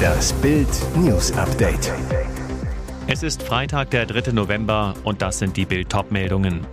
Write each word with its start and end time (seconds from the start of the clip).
Das 0.00 0.32
Bild 0.34 0.68
News 0.96 1.32
Update. 1.32 1.92
Es 3.06 3.22
ist 3.22 3.42
Freitag, 3.42 3.90
der 3.90 4.06
3. 4.06 4.32
November 4.32 4.94
und 5.04 5.20
das 5.20 5.38
sind 5.38 5.56
die 5.56 5.66
Bild-Top-Meldungen. 5.66 6.66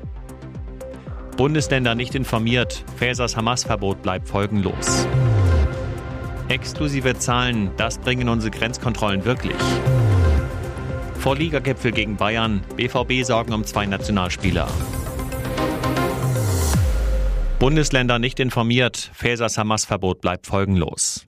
Bundesländer 1.35 1.95
nicht 1.95 2.15
informiert, 2.15 2.83
Fäsers 2.95 3.35
Hamas-Verbot 3.35 4.01
bleibt 4.01 4.27
folgenlos. 4.27 5.07
Exklusive 6.47 7.17
Zahlen, 7.19 7.71
das 7.77 7.97
bringen 7.97 8.29
unsere 8.29 8.51
Grenzkontrollen 8.51 9.25
wirklich. 9.25 9.57
Vor 11.19 11.35
Ligagipfel 11.35 11.91
gegen 11.91 12.15
Bayern, 12.17 12.63
BVB 12.75 13.23
sorgen 13.23 13.53
um 13.53 13.65
zwei 13.65 13.85
Nationalspieler. 13.85 14.67
Bundesländer 17.59 18.19
nicht 18.19 18.39
informiert, 18.39 19.11
Fäsers 19.13 19.57
Hamas-Verbot 19.57 20.21
bleibt 20.21 20.47
folgenlos. 20.47 21.25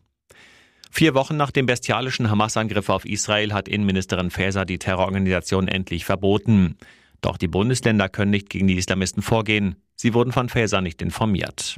Vier 0.89 1.13
Wochen 1.13 1.37
nach 1.37 1.51
dem 1.51 1.65
bestialischen 1.65 2.29
Hamas-Angriff 2.29 2.89
auf 2.89 3.05
Israel 3.05 3.53
hat 3.53 3.67
Innenministerin 3.67 4.31
Faeser 4.31 4.65
die 4.65 4.79
Terrororganisation 4.79 5.67
endlich 5.67 6.03
verboten. 6.03 6.77
Doch 7.21 7.37
die 7.37 7.47
Bundesländer 7.47 8.09
können 8.09 8.31
nicht 8.31 8.49
gegen 8.49 8.67
die 8.67 8.77
Islamisten 8.77 9.21
vorgehen. 9.21 9.75
Sie 9.95 10.13
wurden 10.13 10.31
von 10.31 10.49
Faeser 10.49 10.81
nicht 10.81 11.01
informiert. 11.01 11.77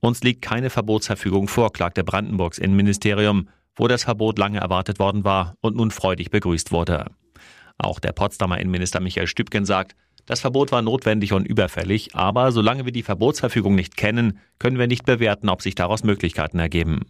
Uns 0.00 0.22
liegt 0.22 0.42
keine 0.42 0.68
Verbotsverfügung 0.68 1.48
vor, 1.48 1.72
klagte 1.72 2.04
Brandenburgs 2.04 2.58
Innenministerium, 2.58 3.48
wo 3.74 3.88
das 3.88 4.04
Verbot 4.04 4.38
lange 4.38 4.60
erwartet 4.60 4.98
worden 4.98 5.24
war 5.24 5.56
und 5.60 5.76
nun 5.76 5.90
freudig 5.90 6.30
begrüßt 6.30 6.72
wurde. 6.72 7.06
Auch 7.78 7.98
der 7.98 8.12
Potsdamer 8.12 8.60
Innenminister 8.60 9.00
Michael 9.00 9.26
Stübgen 9.26 9.64
sagt, 9.64 9.96
das 10.26 10.40
Verbot 10.40 10.72
war 10.72 10.82
notwendig 10.82 11.32
und 11.32 11.46
überfällig, 11.46 12.14
aber 12.14 12.52
solange 12.52 12.84
wir 12.84 12.92
die 12.92 13.02
Verbotsverfügung 13.02 13.74
nicht 13.74 13.96
kennen, 13.96 14.38
können 14.58 14.78
wir 14.78 14.86
nicht 14.86 15.04
bewerten, 15.04 15.48
ob 15.48 15.60
sich 15.60 15.74
daraus 15.74 16.04
Möglichkeiten 16.04 16.58
ergeben. 16.58 17.06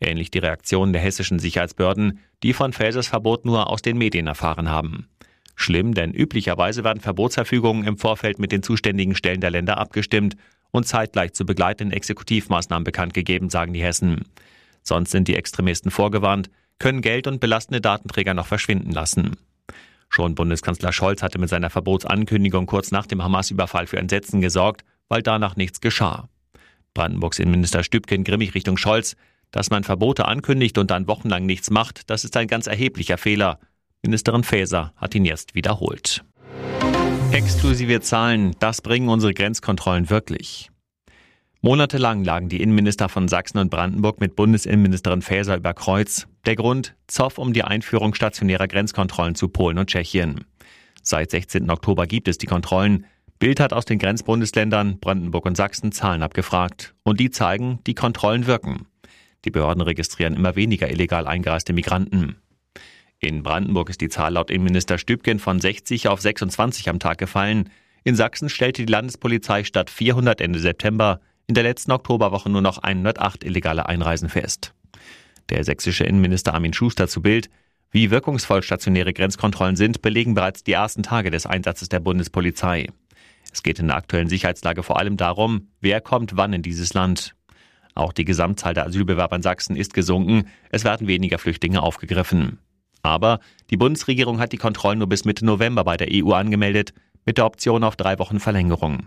Ähnlich 0.00 0.30
die 0.30 0.38
Reaktion 0.38 0.92
der 0.92 1.02
hessischen 1.02 1.38
Sicherheitsbehörden, 1.38 2.20
die 2.42 2.52
von 2.52 2.72
Felsers 2.72 3.08
Verbot 3.08 3.44
nur 3.44 3.70
aus 3.70 3.82
den 3.82 3.96
Medien 3.96 4.26
erfahren 4.26 4.68
haben. 4.68 5.08
Schlimm, 5.54 5.94
denn 5.94 6.12
üblicherweise 6.12 6.84
werden 6.84 7.00
Verbotsverfügungen 7.00 7.84
im 7.84 7.96
Vorfeld 7.96 8.38
mit 8.38 8.52
den 8.52 8.62
zuständigen 8.62 9.14
Stellen 9.14 9.40
der 9.40 9.50
Länder 9.50 9.78
abgestimmt 9.78 10.36
und 10.70 10.86
zeitgleich 10.86 11.32
zu 11.32 11.46
begleitenden 11.46 11.96
Exekutivmaßnahmen 11.96 12.84
bekannt 12.84 13.14
gegeben, 13.14 13.48
sagen 13.48 13.72
die 13.72 13.82
Hessen. 13.82 14.24
Sonst 14.82 15.10
sind 15.10 15.28
die 15.28 15.36
Extremisten 15.36 15.90
vorgewarnt, 15.90 16.50
können 16.78 17.00
Geld 17.00 17.26
und 17.26 17.40
belastende 17.40 17.80
Datenträger 17.80 18.34
noch 18.34 18.46
verschwinden 18.46 18.92
lassen. 18.92 19.36
Schon 20.10 20.34
Bundeskanzler 20.34 20.92
Scholz 20.92 21.22
hatte 21.22 21.38
mit 21.38 21.48
seiner 21.48 21.70
Verbotsankündigung 21.70 22.66
kurz 22.66 22.90
nach 22.90 23.06
dem 23.06 23.24
Hamas-Überfall 23.24 23.86
für 23.86 23.96
Entsetzen 23.96 24.40
gesorgt, 24.40 24.84
weil 25.08 25.22
danach 25.22 25.56
nichts 25.56 25.80
geschah. 25.80 26.28
Brandenburgs 26.94 27.38
Innenminister 27.38 27.82
Stübken 27.82 28.24
grimmig 28.24 28.54
Richtung 28.54 28.76
Scholz, 28.76 29.16
dass 29.50 29.70
man 29.70 29.84
Verbote 29.84 30.26
ankündigt 30.26 30.78
und 30.78 30.90
dann 30.90 31.06
wochenlang 31.08 31.46
nichts 31.46 31.70
macht, 31.70 32.10
das 32.10 32.24
ist 32.24 32.36
ein 32.36 32.48
ganz 32.48 32.66
erheblicher 32.66 33.18
Fehler. 33.18 33.58
Ministerin 34.02 34.44
Faeser 34.44 34.92
hat 34.96 35.14
ihn 35.14 35.24
jetzt 35.24 35.54
wiederholt. 35.54 36.24
Exklusive 37.32 38.00
Zahlen, 38.00 38.54
das 38.60 38.80
bringen 38.80 39.08
unsere 39.08 39.34
Grenzkontrollen 39.34 40.10
wirklich. 40.10 40.70
Monatelang 41.60 42.22
lagen 42.22 42.48
die 42.48 42.62
Innenminister 42.62 43.08
von 43.08 43.26
Sachsen 43.26 43.58
und 43.58 43.70
Brandenburg 43.70 44.20
mit 44.20 44.36
Bundesinnenministerin 44.36 45.22
Faeser 45.22 45.56
über 45.56 45.74
Kreuz. 45.74 46.28
Der 46.44 46.54
Grund? 46.54 46.94
Zoff 47.08 47.38
um 47.38 47.52
die 47.52 47.64
Einführung 47.64 48.14
stationärer 48.14 48.68
Grenzkontrollen 48.68 49.34
zu 49.34 49.48
Polen 49.48 49.78
und 49.78 49.90
Tschechien. 49.90 50.44
Seit 51.02 51.32
16. 51.32 51.68
Oktober 51.70 52.06
gibt 52.06 52.28
es 52.28 52.38
die 52.38 52.46
Kontrollen. 52.46 53.06
Bild 53.38 53.58
hat 53.58 53.72
aus 53.72 53.84
den 53.84 53.98
Grenzbundesländern 53.98 54.98
Brandenburg 55.00 55.44
und 55.46 55.56
Sachsen 55.56 55.92
Zahlen 55.92 56.22
abgefragt. 56.22 56.94
Und 57.02 57.20
die 57.20 57.30
zeigen, 57.30 57.80
die 57.86 57.94
Kontrollen 57.94 58.46
wirken. 58.46 58.86
Die 59.46 59.50
Behörden 59.52 59.80
registrieren 59.80 60.34
immer 60.34 60.56
weniger 60.56 60.90
illegal 60.90 61.26
eingereiste 61.26 61.72
Migranten. 61.72 62.36
In 63.20 63.44
Brandenburg 63.44 63.88
ist 63.88 64.00
die 64.00 64.08
Zahl 64.08 64.32
laut 64.32 64.50
Innenminister 64.50 64.98
Stübgen 64.98 65.38
von 65.38 65.60
60 65.60 66.08
auf 66.08 66.20
26 66.20 66.88
am 66.88 66.98
Tag 66.98 67.18
gefallen. 67.18 67.70
In 68.02 68.16
Sachsen 68.16 68.48
stellte 68.48 68.84
die 68.84 68.92
Landespolizei 68.92 69.62
statt 69.62 69.88
400 69.88 70.40
Ende 70.40 70.58
September 70.58 71.20
in 71.46 71.54
der 71.54 71.62
letzten 71.62 71.92
Oktoberwoche 71.92 72.50
nur 72.50 72.60
noch 72.60 72.78
108 72.78 73.44
illegale 73.44 73.86
Einreisen 73.86 74.28
fest. 74.28 74.74
Der 75.48 75.62
sächsische 75.62 76.04
Innenminister 76.04 76.52
Armin 76.52 76.72
Schuster 76.72 77.06
zu 77.06 77.22
Bild. 77.22 77.48
Wie 77.92 78.10
wirkungsvoll 78.10 78.64
stationäre 78.64 79.12
Grenzkontrollen 79.12 79.76
sind, 79.76 80.02
belegen 80.02 80.34
bereits 80.34 80.64
die 80.64 80.72
ersten 80.72 81.04
Tage 81.04 81.30
des 81.30 81.46
Einsatzes 81.46 81.88
der 81.88 82.00
Bundespolizei. 82.00 82.88
Es 83.52 83.62
geht 83.62 83.78
in 83.78 83.86
der 83.86 83.96
aktuellen 83.96 84.28
Sicherheitslage 84.28 84.82
vor 84.82 84.98
allem 84.98 85.16
darum, 85.16 85.68
wer 85.80 86.00
kommt 86.00 86.36
wann 86.36 86.52
in 86.52 86.62
dieses 86.62 86.94
Land. 86.94 87.36
Auch 87.96 88.12
die 88.12 88.26
Gesamtzahl 88.26 88.74
der 88.74 88.86
Asylbewerber 88.86 89.36
in 89.36 89.42
Sachsen 89.42 89.74
ist 89.74 89.94
gesunken. 89.94 90.48
Es 90.68 90.84
werden 90.84 91.08
weniger 91.08 91.38
Flüchtlinge 91.38 91.82
aufgegriffen. 91.82 92.58
Aber 93.02 93.40
die 93.70 93.78
Bundesregierung 93.78 94.38
hat 94.38 94.52
die 94.52 94.58
Kontrollen 94.58 94.98
nur 94.98 95.08
bis 95.08 95.24
Mitte 95.24 95.46
November 95.46 95.82
bei 95.82 95.96
der 95.96 96.08
EU 96.12 96.32
angemeldet, 96.32 96.92
mit 97.24 97.38
der 97.38 97.46
Option 97.46 97.84
auf 97.84 97.96
drei 97.96 98.18
Wochen 98.18 98.38
Verlängerung. 98.38 99.06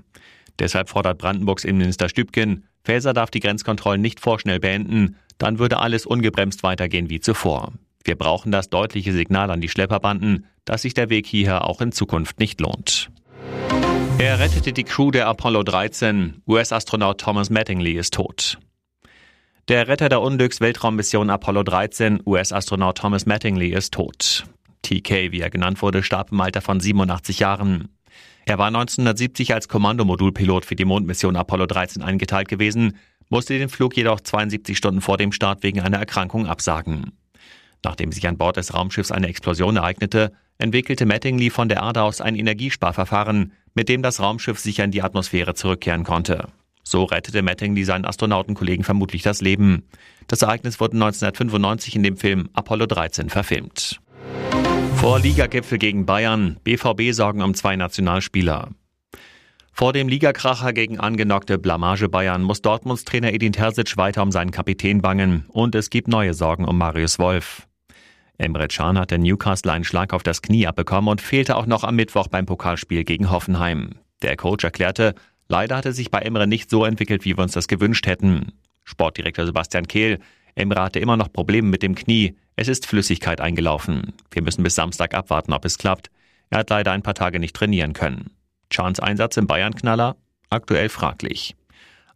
Deshalb 0.57 0.89
fordert 0.89 1.19
Brandenburgs 1.19 1.63
Innenminister 1.65 2.09
Stübken, 2.09 2.65
Faeser 2.83 3.13
darf 3.13 3.29
die 3.29 3.39
Grenzkontrollen 3.39 4.01
nicht 4.01 4.19
vorschnell 4.19 4.59
beenden, 4.59 5.17
dann 5.37 5.59
würde 5.59 5.77
alles 5.77 6.05
ungebremst 6.05 6.63
weitergehen 6.63 7.09
wie 7.09 7.19
zuvor. 7.19 7.73
Wir 8.03 8.15
brauchen 8.15 8.51
das 8.51 8.69
deutliche 8.69 9.13
Signal 9.13 9.51
an 9.51 9.61
die 9.61 9.69
Schlepperbanden, 9.69 10.47
dass 10.65 10.81
sich 10.81 10.95
der 10.95 11.09
Weg 11.09 11.27
hierher 11.27 11.65
auch 11.65 11.79
in 11.79 11.91
Zukunft 11.91 12.39
nicht 12.39 12.59
lohnt. 12.59 13.11
Er 14.17 14.39
rettete 14.39 14.73
die 14.73 14.83
Crew 14.83 15.11
der 15.11 15.27
Apollo 15.27 15.63
13. 15.63 16.41
US-Astronaut 16.47 17.21
Thomas 17.21 17.49
Mattingly 17.49 17.93
ist 17.93 18.15
tot. 18.15 18.57
Der 19.69 19.87
Retter 19.87 20.09
der 20.09 20.21
Unglücks-Weltraummission 20.21 21.29
Apollo 21.29 21.61
13, 21.61 22.23
US-Astronaut 22.25 22.97
Thomas 22.97 23.27
Mattingly, 23.27 23.69
ist 23.69 23.93
tot. 23.93 24.45
TK, 24.81 25.31
wie 25.31 25.41
er 25.41 25.51
genannt 25.51 25.83
wurde, 25.83 26.01
starb 26.01 26.31
im 26.31 26.41
Alter 26.41 26.61
von 26.61 26.79
87 26.79 27.37
Jahren. 27.37 27.87
Er 28.47 28.57
war 28.57 28.65
1970 28.65 29.53
als 29.53 29.67
Kommandomodulpilot 29.67 30.65
für 30.65 30.75
die 30.75 30.85
Mondmission 30.85 31.35
Apollo 31.35 31.67
13 31.67 32.01
eingeteilt 32.01 32.47
gewesen, 32.47 32.97
musste 33.29 33.59
den 33.59 33.69
Flug 33.69 33.95
jedoch 33.95 34.21
72 34.21 34.75
Stunden 34.75 35.01
vor 35.01 35.17
dem 35.17 35.31
Start 35.31 35.61
wegen 35.61 35.81
einer 35.81 35.99
Erkrankung 35.99 36.47
absagen. 36.47 37.11
Nachdem 37.85 38.11
sich 38.11 38.27
an 38.27 38.39
Bord 38.39 38.57
des 38.57 38.73
Raumschiffs 38.73 39.11
eine 39.11 39.27
Explosion 39.27 39.77
ereignete, 39.77 40.31
entwickelte 40.57 41.05
Mattingly 41.05 41.51
von 41.51 41.69
der 41.69 41.81
Erde 41.83 42.01
aus 42.01 42.21
ein 42.21 42.35
Energiesparverfahren, 42.35 43.53
mit 43.75 43.87
dem 43.87 44.01
das 44.01 44.19
Raumschiff 44.19 44.57
sicher 44.57 44.83
in 44.83 44.89
die 44.89 45.03
Atmosphäre 45.03 45.53
zurückkehren 45.53 46.05
konnte. 46.05 46.47
So 46.89 47.03
rettete 47.03 47.43
Mattingly 47.43 47.83
seinen 47.83 48.03
Astronautenkollegen 48.03 48.83
vermutlich 48.83 49.21
das 49.21 49.41
Leben. 49.41 49.83
Das 50.25 50.41
Ereignis 50.41 50.79
wurde 50.79 50.95
1995 50.95 51.95
in 51.95 52.01
dem 52.01 52.17
Film 52.17 52.49
Apollo 52.53 52.87
13 52.87 53.29
verfilmt. 53.29 53.99
Vor 54.95 55.19
Ligagipfel 55.19 55.77
gegen 55.77 56.07
Bayern, 56.07 56.57
BVB 56.63 57.11
sorgen 57.11 57.43
um 57.43 57.53
zwei 57.53 57.75
Nationalspieler. 57.75 58.69
Vor 59.71 59.93
dem 59.93 60.07
Ligakracher 60.07 60.73
gegen 60.73 60.99
angenockte 60.99 61.59
Blamage 61.59 62.09
Bayern 62.09 62.41
muss 62.41 62.63
Dortmunds 62.63 63.05
Trainer 63.05 63.33
Edin 63.33 63.53
Terzic 63.53 63.95
weiter 63.95 64.23
um 64.23 64.31
seinen 64.31 64.49
Kapitän 64.49 65.03
bangen 65.03 65.45
und 65.49 65.75
es 65.75 65.91
gibt 65.91 66.07
neue 66.07 66.33
Sorgen 66.33 66.65
um 66.65 66.79
Marius 66.79 67.19
Wolf. 67.19 67.67
Emre 68.39 68.67
Can 68.67 68.97
hatte 68.97 69.19
Newcastle 69.19 69.71
einen 69.71 69.83
Schlag 69.83 70.11
auf 70.11 70.23
das 70.23 70.41
Knie 70.41 70.65
abbekommen 70.65 71.07
und 71.07 71.21
fehlte 71.21 71.55
auch 71.55 71.67
noch 71.67 71.83
am 71.83 71.97
Mittwoch 71.97 72.29
beim 72.29 72.47
Pokalspiel 72.47 73.03
gegen 73.03 73.29
Hoffenheim. 73.29 73.91
Der 74.23 74.35
Coach 74.35 74.63
erklärte, 74.63 75.13
Leider 75.49 75.77
hat 75.77 75.87
es 75.87 75.95
sich 75.95 76.11
bei 76.11 76.19
Emre 76.19 76.45
nicht 76.45 76.69
so 76.69 76.85
entwickelt, 76.85 77.25
wie 77.25 77.35
wir 77.35 77.43
uns 77.43 77.53
das 77.53 77.67
gewünscht 77.67 78.05
hätten. 78.05 78.53
Sportdirektor 78.83 79.47
Sebastian 79.47 79.87
Kehl. 79.87 80.19
Emre 80.53 80.81
hatte 80.81 80.99
immer 80.99 81.17
noch 81.17 81.33
Probleme 81.33 81.67
mit 81.67 81.81
dem 81.81 81.95
Knie. 81.95 82.35
Es 82.55 82.67
ist 82.67 82.85
Flüssigkeit 82.85 83.41
eingelaufen. 83.41 84.13
Wir 84.29 84.43
müssen 84.43 84.63
bis 84.63 84.75
Samstag 84.75 85.15
abwarten, 85.15 85.53
ob 85.53 85.65
es 85.65 85.79
klappt. 85.79 86.11
Er 86.51 86.59
hat 86.59 86.69
leider 86.69 86.91
ein 86.91 87.01
paar 87.01 87.15
Tage 87.15 87.39
nicht 87.39 87.55
trainieren 87.55 87.93
können. 87.93 88.29
Chans 88.69 88.99
Einsatz 88.99 89.37
im 89.37 89.47
Bayern-Knaller? 89.47 90.17
Aktuell 90.51 90.89
fraglich. 90.89 91.55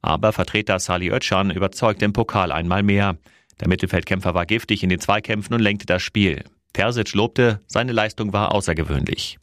Aber 0.02 0.32
Vertreter 0.32 0.78
Sali 0.80 1.10
Özcan 1.10 1.50
überzeugt 1.50 2.04
im 2.04 2.14
Pokal 2.14 2.52
einmal 2.52 2.84
mehr. 2.84 3.18
Der 3.60 3.68
Mittelfeldkämpfer 3.68 4.36
war 4.36 4.46
giftig 4.46 4.84
in 4.84 4.90
den 4.90 5.00
Zweikämpfen 5.00 5.56
und 5.56 5.62
lenkte 5.62 5.88
das 5.88 6.04
Spiel. 6.04 6.44
Terzic 6.74 7.14
lobte, 7.14 7.62
seine 7.68 7.94
Leistung 7.94 8.34
war 8.34 8.54
außergewöhnlich. 8.54 9.40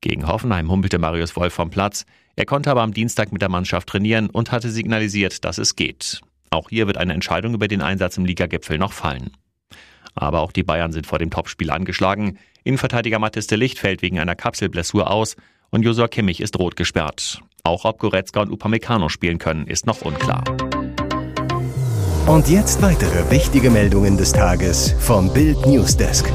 Gegen 0.00 0.26
Hoffenheim 0.26 0.70
humpelte 0.70 0.98
Marius 0.98 1.34
Wolf 1.36 1.54
vom 1.54 1.70
Platz. 1.70 2.04
Er 2.36 2.44
konnte 2.44 2.70
aber 2.70 2.82
am 2.82 2.92
Dienstag 2.92 3.32
mit 3.32 3.40
der 3.40 3.48
Mannschaft 3.48 3.88
trainieren 3.88 4.28
und 4.28 4.52
hatte 4.52 4.70
signalisiert, 4.70 5.44
dass 5.44 5.56
es 5.56 5.74
geht. 5.74 6.20
Auch 6.50 6.68
hier 6.68 6.86
wird 6.86 6.98
eine 6.98 7.14
Entscheidung 7.14 7.54
über 7.54 7.66
den 7.66 7.80
Einsatz 7.80 8.18
im 8.18 8.26
Ligagipfel 8.26 8.76
noch 8.76 8.92
fallen. 8.92 9.30
Aber 10.14 10.40
auch 10.40 10.52
die 10.52 10.62
Bayern 10.62 10.92
sind 10.92 11.06
vor 11.06 11.18
dem 11.18 11.30
Topspiel 11.30 11.70
angeschlagen. 11.70 12.38
Innenverteidiger 12.62 13.18
Mathis 13.18 13.46
de 13.46 13.58
Licht 13.58 13.78
fällt 13.78 14.02
wegen 14.02 14.18
einer 14.18 14.36
Kapselblessur 14.36 15.10
aus 15.10 15.36
und 15.70 15.82
Josua 15.82 16.08
Kimmich 16.08 16.40
ist 16.40 16.58
rot 16.58 16.76
gesperrt. 16.76 17.40
Auch 17.64 17.84
ob 17.84 17.98
Goretzka 17.98 18.42
und 18.42 18.50
Upamecano 18.50 19.08
spielen 19.08 19.38
können, 19.38 19.66
ist 19.66 19.86
noch 19.86 20.02
unklar. 20.02 20.44
Und 22.26 22.48
jetzt 22.48 22.82
weitere 22.82 23.30
wichtige 23.30 23.70
Meldungen 23.70 24.16
des 24.16 24.32
Tages 24.32 24.94
vom 24.98 25.32
Bild 25.32 25.64
Newsdesk. 25.66 26.30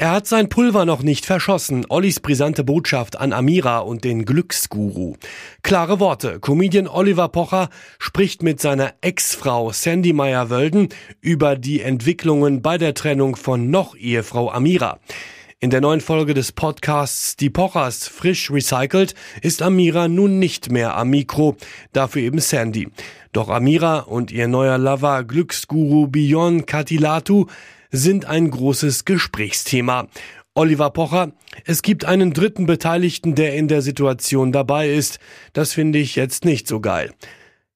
Er 0.00 0.12
hat 0.12 0.26
sein 0.26 0.48
Pulver 0.48 0.86
noch 0.86 1.02
nicht 1.02 1.26
verschossen. 1.26 1.84
Ollis 1.90 2.20
brisante 2.20 2.64
Botschaft 2.64 3.20
an 3.20 3.34
Amira 3.34 3.80
und 3.80 4.02
den 4.02 4.24
Glücksguru. 4.24 5.16
Klare 5.62 6.00
Worte. 6.00 6.40
Comedian 6.40 6.88
Oliver 6.88 7.28
Pocher 7.28 7.68
spricht 7.98 8.42
mit 8.42 8.62
seiner 8.62 8.94
Ex-Frau 9.02 9.72
Sandy 9.72 10.14
Meyer-Wölden 10.14 10.88
über 11.20 11.54
die 11.54 11.82
Entwicklungen 11.82 12.62
bei 12.62 12.78
der 12.78 12.94
Trennung 12.94 13.36
von 13.36 13.68
noch 13.68 13.94
Ehefrau 13.94 14.50
Amira. 14.50 15.00
In 15.58 15.68
der 15.68 15.82
neuen 15.82 16.00
Folge 16.00 16.32
des 16.32 16.52
Podcasts 16.52 17.36
Die 17.36 17.50
Pochers 17.50 18.08
frisch 18.08 18.50
recycelt 18.50 19.14
ist 19.42 19.60
Amira 19.60 20.08
nun 20.08 20.38
nicht 20.38 20.72
mehr 20.72 20.96
am 20.96 21.10
Mikro, 21.10 21.58
dafür 21.92 22.22
eben 22.22 22.38
Sandy. 22.38 22.88
Doch 23.34 23.50
Amira 23.50 23.98
und 23.98 24.32
ihr 24.32 24.48
neuer 24.48 24.78
Lover 24.78 25.24
Glücksguru 25.24 26.06
Bion 26.06 26.64
Katilatu 26.64 27.48
sind 27.90 28.24
ein 28.24 28.50
großes 28.50 29.04
Gesprächsthema. 29.04 30.08
Oliver 30.54 30.90
Pocher, 30.90 31.32
es 31.64 31.82
gibt 31.82 32.04
einen 32.04 32.32
dritten 32.32 32.66
Beteiligten, 32.66 33.34
der 33.34 33.54
in 33.54 33.68
der 33.68 33.82
Situation 33.82 34.52
dabei 34.52 34.90
ist. 34.90 35.18
Das 35.52 35.72
finde 35.72 35.98
ich 35.98 36.16
jetzt 36.16 36.44
nicht 36.44 36.66
so 36.66 36.80
geil. 36.80 37.12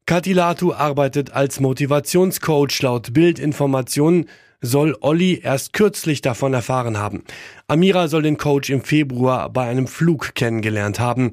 Katilatu 0.06 0.74
arbeitet 0.74 1.32
als 1.32 1.60
Motivationscoach 1.60 2.82
laut 2.82 3.14
Bildinformationen 3.14 4.26
soll 4.60 4.96
Olli 5.00 5.40
erst 5.42 5.72
kürzlich 5.72 6.20
davon 6.20 6.54
erfahren 6.54 6.98
haben. 6.98 7.24
Amira 7.68 8.08
soll 8.08 8.22
den 8.22 8.38
Coach 8.38 8.70
im 8.70 8.82
Februar 8.82 9.50
bei 9.50 9.68
einem 9.68 9.86
Flug 9.86 10.34
kennengelernt 10.34 10.98
haben. 10.98 11.32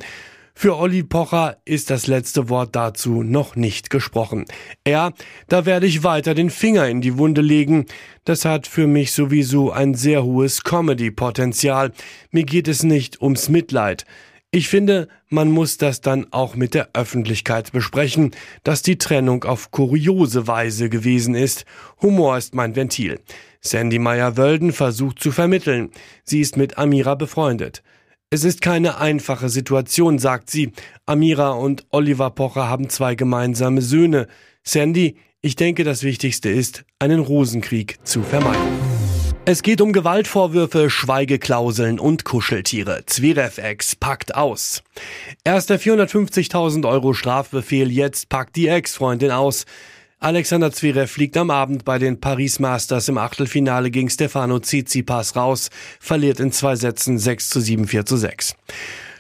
Für 0.61 0.77
Olli 0.77 1.01
Pocher 1.01 1.57
ist 1.65 1.89
das 1.89 2.05
letzte 2.05 2.47
Wort 2.47 2.75
dazu 2.75 3.23
noch 3.23 3.55
nicht 3.55 3.89
gesprochen. 3.89 4.45
Er, 4.83 5.11
da 5.47 5.65
werde 5.65 5.87
ich 5.87 6.03
weiter 6.03 6.35
den 6.35 6.51
Finger 6.51 6.87
in 6.87 7.01
die 7.01 7.17
Wunde 7.17 7.41
legen. 7.41 7.87
Das 8.25 8.45
hat 8.45 8.67
für 8.67 8.85
mich 8.85 9.11
sowieso 9.11 9.71
ein 9.71 9.95
sehr 9.95 10.23
hohes 10.23 10.63
Comedy-Potenzial. 10.63 11.93
Mir 12.29 12.43
geht 12.43 12.67
es 12.67 12.83
nicht 12.83 13.23
ums 13.23 13.49
Mitleid. 13.49 14.05
Ich 14.51 14.69
finde, 14.69 15.07
man 15.29 15.49
muss 15.49 15.77
das 15.77 16.01
dann 16.01 16.27
auch 16.29 16.53
mit 16.53 16.75
der 16.75 16.89
Öffentlichkeit 16.93 17.71
besprechen, 17.71 18.29
dass 18.63 18.83
die 18.83 18.99
Trennung 18.99 19.45
auf 19.45 19.71
kuriose 19.71 20.45
Weise 20.45 20.89
gewesen 20.89 21.33
ist. 21.33 21.65
Humor 22.03 22.37
ist 22.37 22.53
mein 22.53 22.75
Ventil. 22.75 23.19
Sandy 23.61 23.97
Meyer-Wölden 23.97 24.73
versucht 24.73 25.23
zu 25.23 25.31
vermitteln. 25.31 25.89
Sie 26.23 26.39
ist 26.39 26.55
mit 26.55 26.77
Amira 26.77 27.15
befreundet. 27.15 27.81
Es 28.33 28.45
ist 28.45 28.61
keine 28.61 28.97
einfache 28.97 29.49
Situation, 29.49 30.17
sagt 30.17 30.49
sie. 30.49 30.71
Amira 31.05 31.49
und 31.51 31.85
Oliver 31.89 32.29
Pocher 32.29 32.69
haben 32.69 32.87
zwei 32.87 33.13
gemeinsame 33.15 33.81
Söhne. 33.81 34.27
Sandy, 34.63 35.17
ich 35.41 35.57
denke, 35.57 35.83
das 35.83 36.03
Wichtigste 36.03 36.47
ist, 36.47 36.85
einen 36.97 37.19
Rosenkrieg 37.19 37.97
zu 38.07 38.23
vermeiden. 38.23 38.79
Es 39.43 39.63
geht 39.63 39.81
um 39.81 39.91
Gewaltvorwürfe, 39.91 40.89
Schweigeklauseln 40.89 41.99
und 41.99 42.23
Kuscheltiere. 42.23 43.03
Zverev-Ex 43.05 43.97
packt 43.97 44.33
aus. 44.33 44.81
Erst 45.43 45.69
der 45.69 45.81
450.000 45.81 46.87
Euro 46.87 47.11
Strafbefehl, 47.11 47.91
jetzt 47.91 48.29
packt 48.29 48.55
die 48.55 48.69
Ex-Freundin 48.69 49.31
aus. 49.31 49.65
Alexander 50.23 50.71
Zverev 50.71 51.11
fliegt 51.11 51.35
am 51.35 51.49
Abend 51.49 51.83
bei 51.83 51.97
den 51.97 52.21
Paris 52.21 52.59
Masters 52.59 53.07
im 53.07 53.17
Achtelfinale 53.17 53.89
gegen 53.89 54.07
Stefano 54.07 54.59
Tsitsipas 54.59 55.35
raus, 55.35 55.71
verliert 55.99 56.39
in 56.39 56.51
zwei 56.51 56.75
Sätzen 56.75 57.17
6 57.17 57.49
zu 57.49 57.59
7, 57.59 57.87
4 57.87 58.05
zu 58.05 58.17
6. 58.17 58.55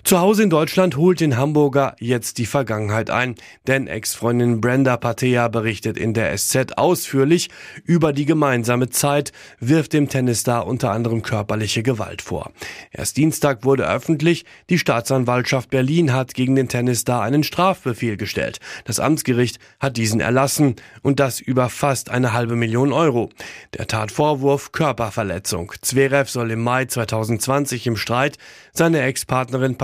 Zu 0.03 0.19
Hause 0.19 0.43
in 0.43 0.49
Deutschland 0.49 0.97
holt 0.97 1.21
den 1.21 1.37
Hamburger 1.37 1.95
jetzt 1.99 2.37
die 2.37 2.45
Vergangenheit 2.45 3.09
ein, 3.09 3.35
denn 3.67 3.87
Ex-Freundin 3.87 4.59
Brenda 4.59 4.97
Patea 4.97 5.47
berichtet 5.47 5.95
in 5.95 6.13
der 6.13 6.35
SZ 6.35 6.77
ausführlich 6.77 7.49
über 7.85 8.11
die 8.11 8.25
gemeinsame 8.25 8.89
Zeit, 8.89 9.31
wirft 9.59 9.93
dem 9.93 10.09
Tennisstar 10.09 10.65
unter 10.67 10.91
anderem 10.91 11.21
körperliche 11.21 11.83
Gewalt 11.83 12.21
vor. 12.21 12.51
Erst 12.91 13.15
Dienstag 13.17 13.63
wurde 13.63 13.87
öffentlich, 13.87 14.43
die 14.69 14.79
Staatsanwaltschaft 14.79 15.69
Berlin 15.69 16.11
hat 16.11 16.33
gegen 16.33 16.55
den 16.55 16.67
Tennisstar 16.67 17.21
einen 17.21 17.43
Strafbefehl 17.43 18.17
gestellt. 18.17 18.59
Das 18.85 18.99
Amtsgericht 18.99 19.59
hat 19.79 19.97
diesen 19.97 20.19
erlassen 20.19 20.75
und 21.03 21.19
das 21.19 21.39
über 21.39 21.69
fast 21.69 22.09
eine 22.09 22.33
halbe 22.33 22.55
Million 22.55 22.91
Euro. 22.91 23.29
Der 23.77 23.87
Tatvorwurf 23.87 24.71
Körperverletzung. 24.71 25.71
Zverev 25.81 26.29
soll 26.29 26.51
im 26.51 26.61
Mai 26.61 26.85
2020 26.85 27.87
im 27.87 27.95
Streit 27.95 28.37
seine 28.73 29.01
Ex-Partnerin 29.01 29.77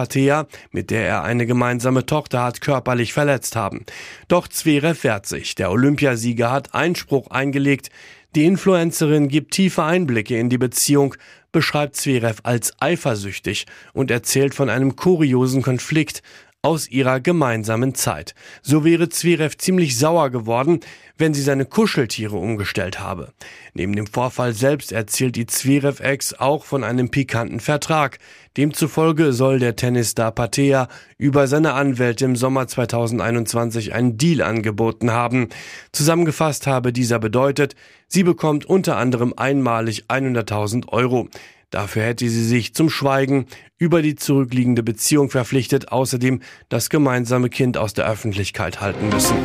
mit 0.71 0.91
der 0.91 1.07
er 1.07 1.23
eine 1.23 1.45
gemeinsame 1.45 2.05
Tochter 2.05 2.43
hat, 2.43 2.61
körperlich 2.61 3.13
verletzt 3.13 3.55
haben. 3.55 3.85
Doch 4.27 4.47
Zverev 4.47 5.03
wehrt 5.03 5.25
sich. 5.25 5.55
Der 5.55 5.71
Olympiasieger 5.71 6.51
hat 6.51 6.73
Einspruch 6.73 7.29
eingelegt. 7.31 7.89
Die 8.35 8.45
Influencerin 8.45 9.29
gibt 9.29 9.51
tiefe 9.51 9.83
Einblicke 9.83 10.37
in 10.37 10.49
die 10.49 10.57
Beziehung, 10.57 11.15
beschreibt 11.51 11.95
Zverev 11.95 12.39
als 12.43 12.73
eifersüchtig 12.79 13.65
und 13.93 14.11
erzählt 14.11 14.53
von 14.53 14.69
einem 14.69 14.95
kuriosen 14.95 15.61
Konflikt, 15.61 16.21
aus 16.67 16.89
ihrer 16.89 17.21
gemeinsamen 17.21 17.95
Zeit. 17.95 18.35
So 18.61 18.83
wäre 18.83 19.07
Zverev 19.07 19.55
ziemlich 19.57 19.97
sauer 19.97 20.29
geworden, 20.31 20.81
wenn 21.17 21.33
sie 21.33 21.41
seine 21.41 21.63
Kuscheltiere 21.63 22.35
umgestellt 22.35 22.99
habe. 22.99 23.31
Neben 23.73 23.95
dem 23.95 24.05
Vorfall 24.05 24.51
selbst 24.51 24.91
erzählt 24.91 25.37
die 25.37 25.45
Zverev-Ex 25.45 26.33
auch 26.33 26.65
von 26.65 26.83
einem 26.83 27.09
pikanten 27.09 27.61
Vertrag. 27.61 28.19
Demzufolge 28.57 29.31
soll 29.31 29.59
der 29.59 29.77
Tennisstar 29.77 30.33
Patea 30.33 30.89
über 31.17 31.47
seine 31.47 31.71
Anwälte 31.71 32.25
im 32.25 32.35
Sommer 32.35 32.67
2021 32.67 33.93
einen 33.93 34.17
Deal 34.17 34.41
angeboten 34.41 35.11
haben. 35.11 35.47
Zusammengefasst 35.93 36.67
habe 36.67 36.91
dieser 36.91 37.19
bedeutet, 37.19 37.75
sie 38.09 38.23
bekommt 38.23 38.65
unter 38.65 38.97
anderem 38.97 39.33
einmalig 39.37 40.05
100.000 40.09 40.89
Euro. 40.89 41.29
Dafür 41.69 42.03
hätte 42.03 42.29
sie 42.29 42.45
sich 42.45 42.73
zum 42.73 42.89
Schweigen 42.89 43.45
über 43.77 44.01
die 44.01 44.15
zurückliegende 44.15 44.83
Beziehung 44.83 45.29
verpflichtet, 45.29 45.91
außerdem 45.91 46.41
das 46.69 46.89
gemeinsame 46.89 47.49
Kind 47.49 47.77
aus 47.77 47.93
der 47.93 48.07
Öffentlichkeit 48.09 48.79
halten 48.79 49.09
müssen. 49.09 49.35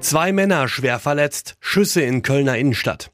Zwei 0.00 0.32
Männer 0.32 0.68
schwer 0.68 0.98
verletzt, 0.98 1.56
Schüsse 1.60 2.02
in 2.02 2.22
Kölner 2.22 2.56
Innenstadt. 2.56 3.10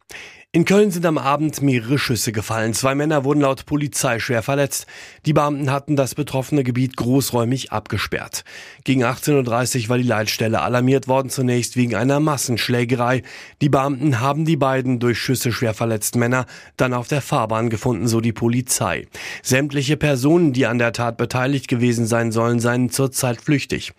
In 0.54 0.64
Köln 0.64 0.92
sind 0.92 1.04
am 1.04 1.18
Abend 1.18 1.62
mehrere 1.62 1.98
Schüsse 1.98 2.30
gefallen. 2.30 2.74
Zwei 2.74 2.94
Männer 2.94 3.24
wurden 3.24 3.40
laut 3.40 3.66
Polizei 3.66 4.20
schwer 4.20 4.40
verletzt. 4.40 4.86
Die 5.26 5.32
Beamten 5.32 5.72
hatten 5.72 5.96
das 5.96 6.14
betroffene 6.14 6.62
Gebiet 6.62 6.96
großräumig 6.96 7.72
abgesperrt. 7.72 8.44
Gegen 8.84 9.02
18.30 9.02 9.82
Uhr 9.82 9.88
war 9.88 9.98
die 9.98 10.04
Leitstelle 10.04 10.62
alarmiert 10.62 11.08
worden, 11.08 11.28
zunächst 11.28 11.76
wegen 11.76 11.96
einer 11.96 12.20
Massenschlägerei. 12.20 13.22
Die 13.62 13.68
Beamten 13.68 14.20
haben 14.20 14.44
die 14.44 14.56
beiden 14.56 15.00
durch 15.00 15.18
Schüsse 15.18 15.50
schwer 15.50 15.74
verletzten 15.74 16.20
Männer 16.20 16.46
dann 16.76 16.94
auf 16.94 17.08
der 17.08 17.20
Fahrbahn 17.20 17.68
gefunden, 17.68 18.06
so 18.06 18.20
die 18.20 18.32
Polizei. 18.32 19.08
Sämtliche 19.42 19.96
Personen, 19.96 20.52
die 20.52 20.66
an 20.66 20.78
der 20.78 20.92
Tat 20.92 21.16
beteiligt 21.16 21.66
gewesen 21.66 22.06
sein 22.06 22.30
sollen, 22.30 22.60
seien 22.60 22.90
zurzeit 22.90 23.40
flüchtig. 23.40 23.92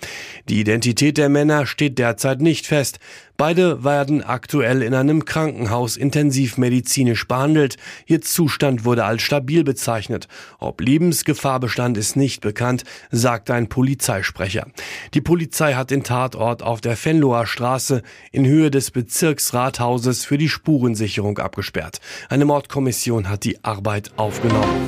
Die 0.48 0.62
Identität 0.62 1.18
der 1.18 1.28
Männer 1.28 1.66
steht 1.66 2.00
derzeit 2.00 2.40
nicht 2.40 2.66
fest. 2.66 3.00
Beide 3.38 3.84
werden 3.84 4.24
aktuell 4.24 4.82
in 4.82 4.94
einem 4.94 5.26
Krankenhaus 5.26 5.98
intensiv 5.98 6.58
medizinisch 6.58 7.28
behandelt. 7.28 7.76
Ihr 8.06 8.22
Zustand 8.22 8.86
wurde 8.86 9.04
als 9.04 9.24
stabil 9.24 9.66
bezeichnet. 9.66 10.30
Ob 10.58 10.80
Lebensgefahr 10.80 11.60
bestand, 11.60 11.98
ist 11.98 12.16
nicht 12.16 12.42
bekannt, 12.42 12.84
sagt 13.12 13.52
ein 13.52 13.68
Polizeisprecher. 13.68 14.68
Die 15.14 15.22
Polizei 15.22 15.74
hat 15.74 15.92
den 15.92 16.04
Tatort 16.04 16.64
auf 16.64 16.80
der 16.80 16.98
Venloer 17.04 17.46
Straße 17.46 18.04
in 18.32 18.46
Höhe 18.46 18.72
des 18.72 18.92
Bezirksrathauses 18.92 20.24
für 20.24 20.38
die 20.38 20.50
Spurensicherung 20.50 21.38
abgesperrt. 21.38 22.00
Eine 22.30 22.46
Mordkommission 22.46 23.28
hat 23.28 23.44
die 23.44 23.62
Arbeit 23.66 24.12
aufgenommen. 24.16 24.88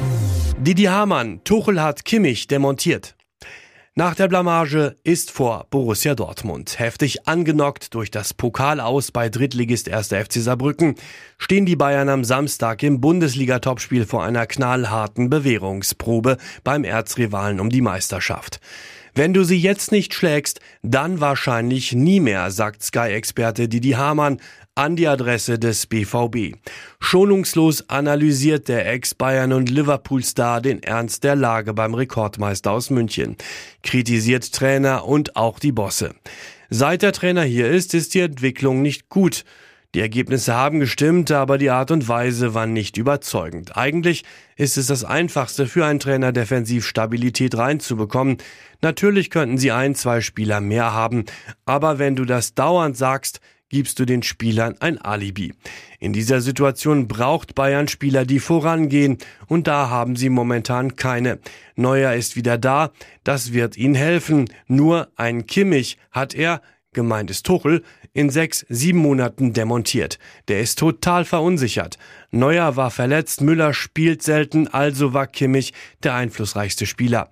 Didi 0.58 0.86
Hamann, 0.86 1.42
Tuchel 1.44 1.82
hat 1.82 2.06
Kimmich 2.06 2.48
demontiert. 2.48 3.17
Nach 4.00 4.14
der 4.14 4.28
Blamage 4.28 4.96
ist 5.04 5.32
vor 5.32 5.66
Borussia 5.72 6.14
Dortmund. 6.14 6.78
Heftig 6.78 7.28
angenockt 7.28 7.96
durch 7.96 8.12
das 8.12 8.32
Pokalaus 8.32 9.12
bei 9.12 9.28
Drittligist 9.28 9.92
1. 9.92 10.10
FC 10.10 10.34
Saarbrücken 10.34 10.94
stehen 11.40 11.66
die 11.66 11.76
Bayern 11.76 12.08
am 12.08 12.24
Samstag 12.24 12.84
im 12.84 13.02
Bundesliga-Topspiel 13.02 14.06
vor 14.06 14.24
einer 14.24 14.46
knallharten 14.46 15.32
Bewährungsprobe 15.32 16.38
beim 16.64 16.84
Erzrivalen 16.84 17.60
um 17.60 17.72
die 17.72 17.82
Meisterschaft. 17.82 18.60
Wenn 19.16 19.34
du 19.34 19.44
sie 19.44 19.58
jetzt 19.58 19.92
nicht 19.92 20.14
schlägst, 20.14 20.60
dann 20.84 21.20
wahrscheinlich 21.20 21.94
nie 21.94 22.20
mehr, 22.20 22.52
sagt 22.52 22.84
Sky-Experte 22.84 23.68
Didi 23.68 23.94
Hamann 23.94 24.40
an 24.78 24.96
die 24.96 25.08
Adresse 25.08 25.58
des 25.58 25.88
BVB. 25.88 26.56
Schonungslos 27.00 27.90
analysiert 27.90 28.68
der 28.68 28.88
Ex-Bayern 28.92 29.52
und 29.52 29.70
Liverpool-Star 29.70 30.62
den 30.62 30.84
Ernst 30.84 31.24
der 31.24 31.36
Lage 31.36 31.74
beim 31.74 31.96
Rekordmeister 31.96 32.72
aus 32.72 32.92
München, 32.92 33.38
kritisiert 33.82 34.54
Trainer 34.54 35.06
und 35.06 35.36
auch 35.36 35.58
die 35.58 35.72
Bosse. 35.72 36.14
Seit 36.70 37.02
der 37.02 37.12
Trainer 37.12 37.44
hier 37.44 37.70
ist, 37.70 37.96
ist 37.96 38.14
die 38.14 38.20
Entwicklung 38.20 38.82
nicht 38.82 39.10
gut. 39.10 39.46
Die 39.96 40.02
Ergebnisse 40.02 40.54
haben 40.54 40.80
gestimmt, 40.80 41.32
aber 41.32 41.58
die 41.58 41.72
Art 41.72 41.90
und 41.90 42.08
Weise 42.08 42.54
war 42.54 42.68
nicht 42.68 42.98
überzeugend. 42.98 43.78
Eigentlich 43.78 44.26
ist 44.58 44.78
es 44.78 44.88
das 44.88 45.04
Einfachste 45.04 45.66
für 45.66 45.86
einen 45.86 46.00
Trainer, 46.00 46.32
defensiv 46.32 46.86
Stabilität 46.86 47.58
reinzubekommen. 47.58 48.38
Natürlich 48.82 49.32
könnten 49.32 49.58
sie 49.58 49.72
ein, 49.72 49.96
zwei 49.96 50.22
Spieler 50.22 50.62
mehr 50.62 50.94
haben, 50.94 51.26
aber 51.66 51.98
wenn 51.98 52.16
du 52.16 52.26
das 52.26 52.54
dauernd 52.54 52.96
sagst, 52.96 53.40
gibst 53.70 54.00
du 54.00 54.06
den 54.06 54.24
Spielern 54.24 54.76
ein 54.80 54.98
Alibi. 54.98 55.54
In 56.00 56.14
dieser 56.14 56.42
Situation 56.42 57.08
braucht 57.08 57.56
Bayern 57.56 57.88
Spieler, 57.88 58.26
die 58.26 58.40
vorangehen, 58.40 59.18
und 59.48 59.68
da 59.68 59.90
haben 59.90 60.16
sie 60.16 60.30
momentan 60.30 60.96
keine. 60.96 61.40
Neuer 61.76 62.14
ist 62.14 62.36
wieder 62.36 62.58
da, 62.58 62.92
das 63.24 63.54
wird 63.54 63.78
ihnen 63.78 63.96
helfen. 63.96 64.50
Nur 64.68 65.10
ein 65.16 65.46
Kimmich 65.48 65.98
hat 66.12 66.34
er, 66.34 66.62
gemeint 66.94 67.30
ist 67.30 67.46
Tuchel, 67.46 67.84
in 68.14 68.30
sechs, 68.30 68.66
sieben 68.70 69.00
Monaten 69.00 69.54
demontiert. 69.54 70.18
Der 70.48 70.60
ist 70.60 70.80
total 70.80 71.24
verunsichert. 71.24 72.00
Neuer 72.32 72.76
war 72.76 72.90
verletzt, 72.90 73.42
Müller 73.42 73.74
spielt 73.74 74.24
selten, 74.24 74.68
also 74.68 75.14
war 75.14 75.28
Kimmich 75.28 75.74
der 76.02 76.16
einflussreichste 76.16 76.86
Spieler. 76.86 77.30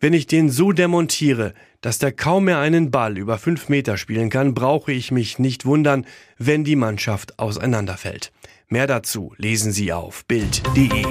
Wenn 0.00 0.14
ich 0.14 0.26
den 0.26 0.48
so 0.48 0.72
demontiere, 0.72 1.54
dass 1.82 1.98
der 1.98 2.12
kaum 2.12 2.44
mehr 2.44 2.60
einen 2.60 2.90
Ball 2.90 3.18
über 3.18 3.36
fünf 3.36 3.68
Meter 3.68 3.98
spielen 3.98 4.30
kann, 4.30 4.54
brauche 4.54 4.92
ich 4.92 5.10
mich 5.10 5.38
nicht 5.38 5.66
wundern, 5.66 6.06
wenn 6.38 6.64
die 6.64 6.76
Mannschaft 6.76 7.38
auseinanderfällt. 7.38 8.32
Mehr 8.68 8.86
dazu 8.86 9.34
lesen 9.36 9.72
Sie 9.72 9.92
auf 9.92 10.24
Bild.de. 10.24 11.04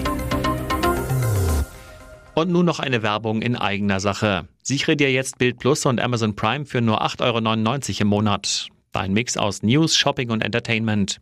Und 2.33 2.49
nun 2.49 2.65
noch 2.65 2.79
eine 2.79 3.03
Werbung 3.03 3.41
in 3.41 3.57
eigener 3.57 3.99
Sache. 3.99 4.47
Sichere 4.63 4.95
dir 4.95 5.11
jetzt 5.11 5.37
Bild 5.37 5.59
Plus 5.59 5.85
und 5.85 5.99
Amazon 5.99 6.35
Prime 6.35 6.65
für 6.65 6.81
nur 6.81 7.03
8,99 7.03 7.89
Euro 7.89 8.01
im 8.01 8.07
Monat. 8.07 8.67
Dein 8.93 9.11
Mix 9.11 9.35
aus 9.35 9.63
News, 9.63 9.97
Shopping 9.97 10.31
und 10.31 10.41
Entertainment. 10.41 11.19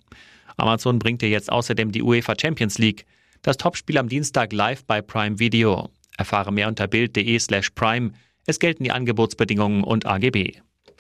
Amazon 0.58 1.00
bringt 1.00 1.24
dir 1.24 1.30
jetzt 1.30 1.52
außerdem 1.52 1.92
die 1.92 2.04
UEFA 2.04 2.36
Champions 2.40 2.78
League. 2.78 3.06
Das 3.42 3.58
Topspiel 3.58 3.98
am 3.98 4.10
Dienstag 4.10 4.54
live 4.54 4.86
bei 4.86 5.02
Prime 5.02 5.40
Video. 5.40 5.90
Erfahre 6.18 6.54
mehr 6.54 6.68
unter 6.68 6.88
bild.de 6.88 7.40
slash 7.40 7.72
prime. 7.72 8.12
Es 8.50 8.58
gelten 8.58 8.84
die 8.84 8.90
Angebotsbedingungen 8.90 9.84
und 9.84 10.08
AGB. 10.08 10.54